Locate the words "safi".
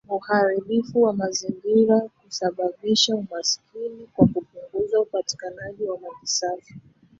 6.27-6.73